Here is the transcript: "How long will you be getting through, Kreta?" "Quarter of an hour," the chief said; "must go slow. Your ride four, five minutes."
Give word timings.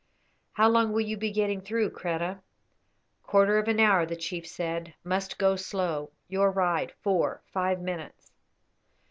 "How 0.53 0.67
long 0.67 0.93
will 0.93 1.01
you 1.01 1.15
be 1.15 1.29
getting 1.29 1.61
through, 1.61 1.91
Kreta?" 1.91 2.39
"Quarter 3.21 3.59
of 3.59 3.67
an 3.67 3.79
hour," 3.79 4.03
the 4.03 4.15
chief 4.15 4.47
said; 4.47 4.95
"must 5.03 5.37
go 5.37 5.55
slow. 5.55 6.09
Your 6.27 6.49
ride 6.49 6.91
four, 7.03 7.43
five 7.53 7.79
minutes." 7.79 8.31